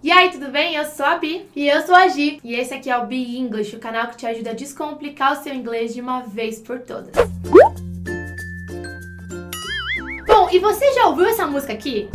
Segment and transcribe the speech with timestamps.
[0.00, 0.76] E aí, tudo bem?
[0.76, 2.38] Eu sou a Bi e eu sou a Gi.
[2.44, 5.42] E esse aqui é o Bi English, o canal que te ajuda a descomplicar o
[5.42, 7.10] seu inglês de uma vez por todas.
[10.24, 12.08] Bom, e você já ouviu essa música aqui?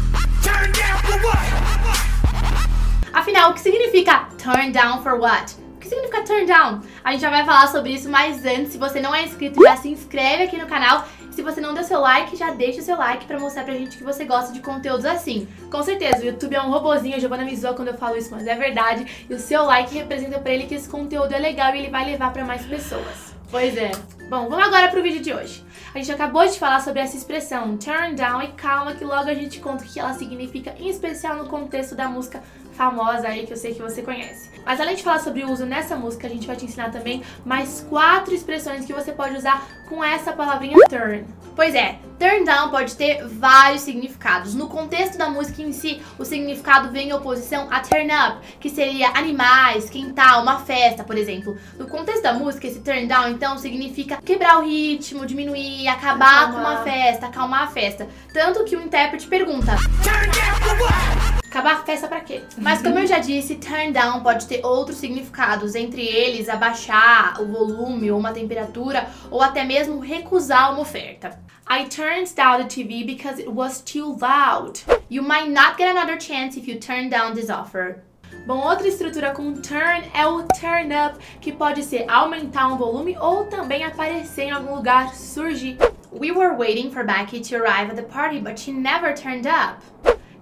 [3.11, 5.53] Afinal, o que significa turn down for what?
[5.75, 6.79] O que significa turn down?
[7.03, 9.75] A gente já vai falar sobre isso, mas antes, se você não é inscrito, já
[9.75, 13.25] se inscreve aqui no canal se você não deu seu like, já deixa seu like
[13.25, 15.47] pra mostrar pra gente que você gosta de conteúdos assim.
[15.71, 18.29] Com certeza, o YouTube é um robozinho, a Giovana me zoa quando eu falo isso,
[18.31, 19.25] mas é verdade.
[19.27, 22.05] E o seu like representa pra ele que esse conteúdo é legal e ele vai
[22.05, 23.32] levar pra mais pessoas.
[23.53, 23.91] Pois é.
[24.31, 25.63] Bom, vamos agora pro vídeo de hoje.
[25.93, 29.33] A gente acabou de falar sobre essa expressão, turn down, e calma que logo a
[29.35, 33.53] gente conta o que ela significa, em especial no contexto da música famosa aí que
[33.53, 34.49] eu sei que você conhece.
[34.65, 37.21] Mas além de falar sobre o uso nessa música, a gente vai te ensinar também
[37.45, 41.23] mais quatro expressões que você pode usar com essa palavrinha turn.
[41.55, 44.55] Pois é, turn down pode ter vários significados.
[44.55, 48.69] No contexto da música em si, o significado vem em oposição a turn up, que
[48.69, 51.57] seria animais, quintal, uma festa, por exemplo.
[51.77, 56.51] No contexto da música, esse turn down, então, significa quebrar o ritmo, diminuir, acabar acalmar.
[56.51, 58.07] com uma festa, acalmar a festa.
[58.33, 59.73] Tanto que o intérprete pergunta...
[61.53, 62.41] Acabar a festa pra quê?
[62.57, 67.45] Mas como eu já disse, turn down pode ter outros significados, entre eles abaixar o
[67.45, 71.39] volume ou uma temperatura, ou até mesmo recusar uma oferta.
[71.69, 74.79] I turned down the TV because it was too loud.
[75.11, 78.01] You might not get another chance if you turn down this offer.
[78.47, 83.15] Bom, outra estrutura com turn é o turn up, que pode ser aumentar um volume
[83.19, 85.77] ou também aparecer em algum lugar, surgir.
[86.11, 89.77] We were waiting for Becky to arrive at the party, but she never turned up.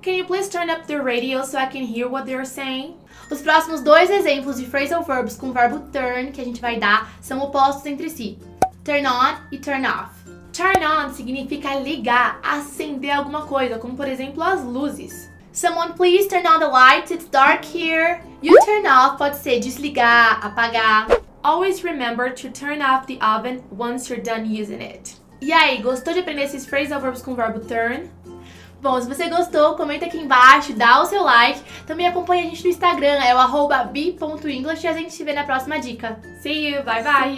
[0.01, 2.95] Can you please turn up the radio so I can hear what they're saying?
[3.29, 6.79] Os próximos dois exemplos de phrasal verbs com o verbo turn que a gente vai
[6.79, 8.39] dar são opostos entre si.
[8.83, 10.09] Turn on e turn off.
[10.53, 15.29] Turn on significa ligar, acender alguma coisa, como por exemplo as luzes.
[15.53, 18.23] Someone please turn on the lights, it's dark here.
[18.41, 21.21] You turn off pode ser desligar, apagar.
[21.43, 25.21] Always remember to turn off the oven once you're done using it.
[25.39, 28.09] E aí, gostou de aprender esses phrasal verbs com o verbo turn?
[28.81, 31.61] Bom, se você gostou, comenta aqui embaixo, dá o seu like.
[31.85, 33.37] Também acompanha a gente no Instagram, é o
[33.85, 36.19] bi.english e a gente se vê na próxima dica.
[36.41, 37.37] See you, bye bye!